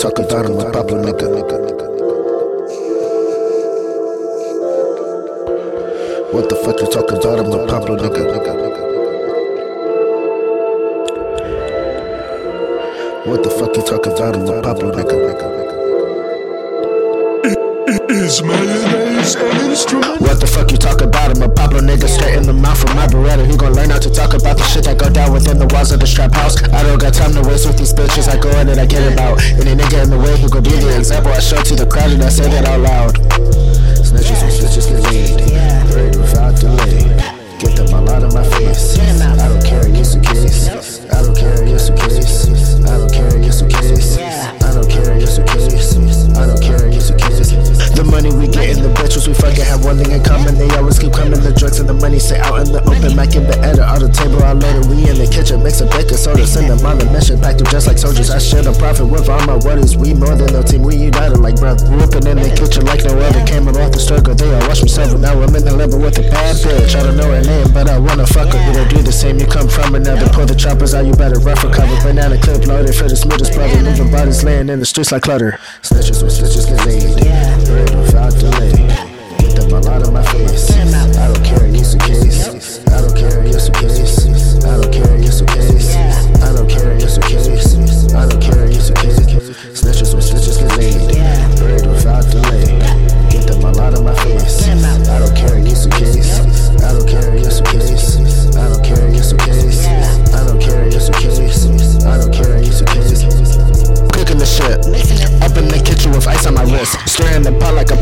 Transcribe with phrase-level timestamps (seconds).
[0.00, 0.46] talking about?
[0.46, 1.26] I'm a Pablo nigga.
[6.32, 7.38] What the fuck you talking about?
[7.38, 8.22] I'm a Pablo nigga.
[13.26, 14.36] What the fuck you talking about?
[14.36, 15.60] I'm a Pablo nigga.
[18.08, 20.20] Is mayonnaise an instrument?
[20.22, 21.36] What the fuck you talk about?
[21.36, 23.06] I'm a Pablo nigga straight in the mouth from my
[25.30, 26.62] down within the walls of the strap house.
[26.72, 28.28] I don't got time to waste with these bitches.
[28.28, 29.42] I go in and I get about.
[29.42, 31.32] Any nigga in the way who gon' be the example.
[31.32, 33.14] I show to the crowd and I say that out loud.
[34.02, 35.38] Snitches and snitches get laid.
[35.90, 37.06] Buried without delay.
[37.58, 38.98] Get them all out of my face.
[38.98, 40.68] I don't care, yes, a case.
[41.10, 42.80] I don't care, yes, a case.
[42.80, 44.18] I don't care, yes, a case.
[44.64, 45.76] I don't care, yes, a case.
[46.36, 47.50] I don't care, yes, a case.
[47.94, 50.56] The money we get and the bitches we fucking have one thing in common.
[50.56, 51.36] They always keep coming.
[51.36, 53.14] The drugs and the money stay out in the open.
[53.14, 54.88] Mac in the edit, all the table, I loaded.
[54.88, 54.89] We in the kitchen,
[55.60, 56.46] mix a baking soda.
[56.46, 58.30] Send them on the mission, packed up just like soldiers.
[58.30, 59.96] I share the profit with all my worries.
[59.96, 61.84] We more than a team, we united like brother.
[61.88, 63.44] Whooping in the kitchen like no other.
[63.46, 65.18] Came off the struggle, they all watch me suffer.
[65.18, 66.96] Now I'm in the level with a bad bitch.
[66.96, 68.60] I don't know her name, but I wanna fuck her.
[68.66, 70.28] You don't do the same, you come from another.
[70.32, 71.94] Pull the choppers out, you better rough for cover.
[72.02, 73.80] Banana clip loaded for the smoothest brother.
[73.82, 75.58] Moving bodies laying in the streets like clutter.
[75.82, 77.16] Snitches with snitches get laid.
[77.66, 78.09] Buried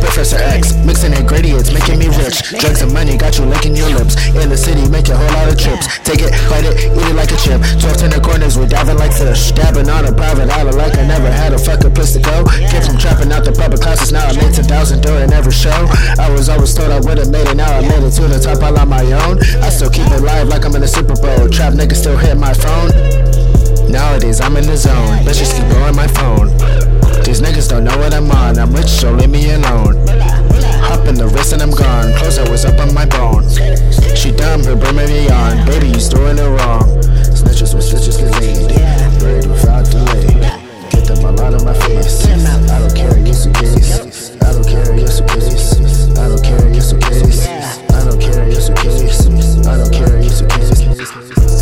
[0.00, 0.74] Professor X.
[0.84, 2.42] Mixing ingredients, making me rich.
[2.58, 4.16] Drugs and money got you licking your lips.
[4.34, 5.86] In the city, make a whole lot of trips.
[6.02, 7.60] Take it, bite it, eat it like a chip.
[7.78, 9.52] 12 the corners, we diving like fish.
[9.52, 12.44] Dabbing on a private island like I never had a fucking place to go.
[12.70, 14.66] Came from trapping out the public classes, now I made 10,000
[15.02, 15.78] during every show.
[16.18, 18.62] I was always told I would've made it, now I made it to the top
[18.62, 19.38] all on my own.
[19.62, 21.48] I still keep it live like I'm in the Super Bowl.
[21.48, 22.90] Trap niggas still hit my phone.
[23.90, 26.87] Nowadays I'm in the zone, bitches keep blowing my phone.
[28.58, 29.94] What I'm rich, so leave me alone.
[30.90, 33.46] Hop in the wrist and I'm gone, clothes always up on my bone.
[34.16, 36.88] She dumb, her brim me on, baby, you doing it wrong.
[37.30, 38.74] Snitches with stitches get laid,
[39.22, 40.26] buried without delay.
[40.90, 42.26] Get them all out of my face.
[42.26, 44.34] I don't care, yes, a case.
[44.42, 46.18] I don't care, yes, a case.
[46.18, 47.46] I don't care, yes, a case.
[47.94, 49.28] I don't care, yes, a case.
[49.66, 50.82] I don't care, yes, a case.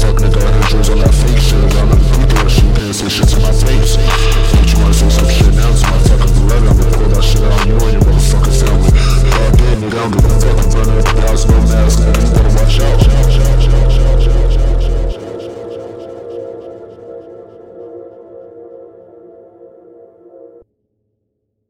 [0.01, 1.61] Fuck nigga, I heard yours on that fake shit.
[1.77, 4.06] I'm front door, she didn't say shit to my face.